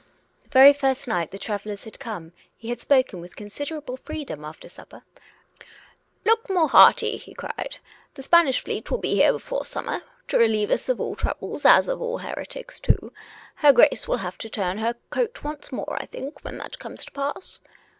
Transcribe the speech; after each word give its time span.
The 0.45 0.49
very 0.49 0.73
first 0.73 1.07
night 1.07 1.29
the 1.29 1.37
travellers 1.37 1.83
had 1.83 1.99
come 1.99 2.33
he 2.57 2.69
had 2.69 2.81
spoken 2.81 3.21
with 3.21 3.35
considerable 3.35 3.97
freedom 3.97 4.43
after 4.43 4.67
supper." 4.67 5.03
Look 6.25 6.49
more 6.49 6.69
hearty!" 6.69 7.17
he 7.17 7.35
cried." 7.35 7.77
The 8.15 8.23
Spanish 8.23 8.61
fleet 8.63 8.89
will 8.89 8.97
be 8.97 9.13
here 9.13 9.31
before 9.31 9.63
summer 9.63 10.01
to 10.29 10.39
relieve 10.39 10.71
us 10.71 10.89
of 10.89 10.99
all 10.99 11.15
troubles, 11.15 11.65
as 11.65 11.87
of 11.87 12.01
all 12.01 12.17
heretics, 12.17 12.79
too. 12.79 13.13
Her 13.57 13.71
Grace 13.71 14.07
will 14.07 14.17
have 14.17 14.39
to 14.39 14.49
turn 14.49 14.79
her 14.79 14.95
coat 15.11 15.43
once 15.43 15.71
more, 15.71 15.95
I 16.01 16.07
think, 16.07 16.43
when 16.43 16.57
that 16.57 16.79
comes 16.79 17.05
to 17.05 17.11
pass." 17.11 17.59